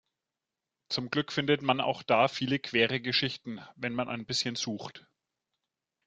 [0.89, 5.05] Zum Glück findet man auch da viele queere Geschichten, wenn man ein bisschen sucht.